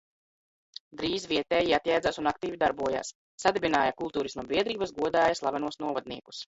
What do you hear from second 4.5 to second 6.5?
biedr?bas, god?ja slavenos novadniekus.